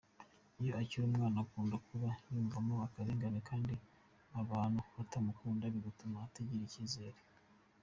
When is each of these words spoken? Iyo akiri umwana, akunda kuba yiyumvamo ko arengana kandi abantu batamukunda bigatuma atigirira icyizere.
Iyo 0.61 0.71
akiri 0.81 1.03
umwana, 1.09 1.37
akunda 1.43 1.75
kuba 1.87 2.09
yiyumvamo 2.25 2.73
ko 2.91 2.97
arengana 3.01 3.39
kandi 3.49 3.73
abantu 4.41 4.79
batamukunda 4.95 5.65
bigatuma 5.73 6.15
atigirira 6.25 6.65
icyizere. 6.67 7.19